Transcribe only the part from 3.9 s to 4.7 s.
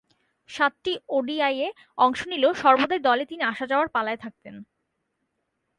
পালায় থাকতেন।